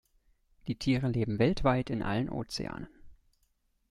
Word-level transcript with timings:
Die 0.65 0.79
Tiere 0.79 1.07
leben 1.09 1.37
weltweit 1.37 1.91
in 1.91 2.01
allen 2.01 2.27
Ozeanen. 2.27 2.89